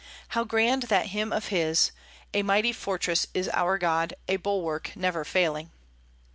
[0.29, 1.91] How grand that hymn of his,
[2.33, 5.69] "A mighty fortress is our God, A bulwark never failing."